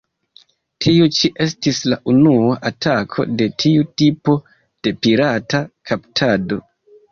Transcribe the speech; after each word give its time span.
Tiu 0.85 1.09
ĉi 1.17 1.29
estis 1.45 1.81
la 1.91 1.99
unua 2.13 2.55
atako 2.71 3.27
de 3.43 3.49
tiu 3.65 3.87
tipo 4.05 4.37
de 4.89 4.97
pirata 5.05 5.63
"kaptado". 5.93 6.63